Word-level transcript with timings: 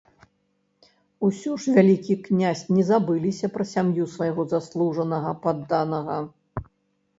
Усё 1.27 1.51
ж 1.65 1.73
вялікі 1.75 2.15
князь 2.29 2.63
не 2.77 2.83
забыліся 2.89 3.51
пра 3.59 3.67
сям'ю 3.75 4.09
свайго 4.17 4.49
заслужанага 4.57 5.37
падданага. 5.47 6.19